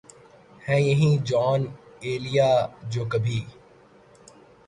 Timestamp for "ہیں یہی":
0.65-1.09